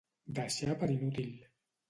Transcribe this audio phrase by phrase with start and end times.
[0.39, 1.31] Deixar per inútil.